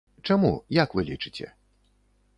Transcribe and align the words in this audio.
Чаму, 0.29 0.49
як 0.77 0.89
вы 0.99 1.05
лічыце? 1.11 1.47